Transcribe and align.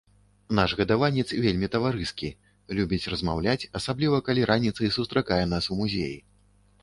Наш 0.59 0.71
гадаванец 0.79 1.25
вельмі 1.43 1.67
таварыскі, 1.75 2.29
любіць 2.79 3.09
размаўляць, 3.15 3.57
асабліва 3.79 4.17
калі 4.29 4.49
раніцай 4.53 4.93
сустракае 4.99 5.41
нас 5.53 5.63
у 5.75 5.81
музеі. 5.83 6.17